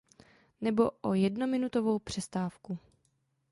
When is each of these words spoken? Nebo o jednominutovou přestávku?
Nebo 0.61 0.91
o 1.01 1.13
jednominutovou 1.13 1.99
přestávku? 1.99 2.77